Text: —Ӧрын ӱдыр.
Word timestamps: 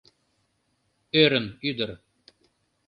—Ӧрын 1.21 1.47
ӱдыр. 1.69 1.89